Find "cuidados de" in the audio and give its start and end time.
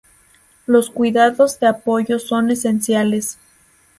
0.89-1.67